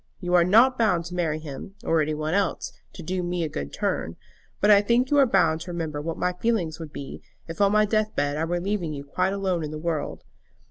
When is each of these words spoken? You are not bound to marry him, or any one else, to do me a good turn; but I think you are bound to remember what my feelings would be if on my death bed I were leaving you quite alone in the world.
You 0.19 0.33
are 0.33 0.43
not 0.43 0.79
bound 0.79 1.05
to 1.05 1.13
marry 1.13 1.37
him, 1.37 1.75
or 1.83 2.01
any 2.01 2.15
one 2.15 2.33
else, 2.33 2.73
to 2.93 3.03
do 3.03 3.21
me 3.21 3.43
a 3.43 3.47
good 3.49 3.71
turn; 3.71 4.15
but 4.59 4.71
I 4.71 4.81
think 4.81 5.11
you 5.11 5.19
are 5.19 5.27
bound 5.27 5.61
to 5.61 5.71
remember 5.71 6.01
what 6.01 6.17
my 6.17 6.33
feelings 6.33 6.79
would 6.79 6.91
be 6.91 7.21
if 7.47 7.61
on 7.61 7.71
my 7.71 7.85
death 7.85 8.15
bed 8.15 8.35
I 8.35 8.45
were 8.45 8.59
leaving 8.59 8.93
you 8.95 9.03
quite 9.03 9.31
alone 9.31 9.63
in 9.63 9.69
the 9.69 9.77
world. 9.77 10.23